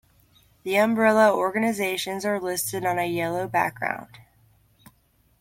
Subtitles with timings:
[0.63, 4.17] The umbrella organizations are listed on a yellow background.